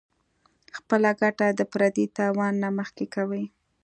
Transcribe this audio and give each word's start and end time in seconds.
خپله 0.77 1.09
ګټه 1.21 1.47
د 1.51 1.61
پردي 1.71 2.05
تاوان 2.17 2.53
نه 2.63 2.69
مخکې 2.79 3.05
کوي- 3.15 3.45